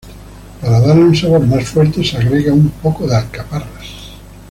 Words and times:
Para 0.59 0.79
darle 0.79 1.03
un 1.03 1.15
sabor 1.15 1.45
más 1.45 1.69
fuerte 1.69 2.03
se 2.03 2.17
agrega 2.17 2.51
un 2.51 2.69
poco 2.81 3.05
de 3.05 3.17
alcaparras. 3.17 4.13